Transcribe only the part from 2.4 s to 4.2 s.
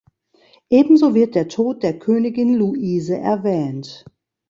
Luise erwähnt.